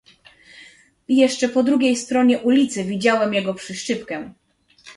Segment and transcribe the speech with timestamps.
[1.07, 4.33] "Jeszcze po drugiej stronie ulicy widziałem jego przyszczypkę."